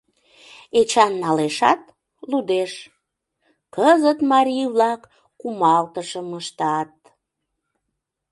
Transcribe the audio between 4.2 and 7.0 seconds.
марий-влак кумалтышым ыштат...